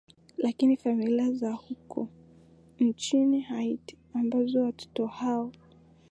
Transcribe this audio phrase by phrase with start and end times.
[0.37, 2.07] lakini familia za huko
[2.79, 5.51] nchini haiti ambazo watoto hao